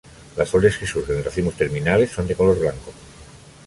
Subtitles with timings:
[0.35, 2.91] Las flores, que surgen en racimos terminales, son de color blanco.